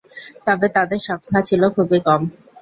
তবে 0.45 0.67
তাদের 0.75 0.99
সংখ্যা 1.07 1.39
ছিল 1.47 1.61
খুবই 1.75 1.99
কম। 2.07 2.21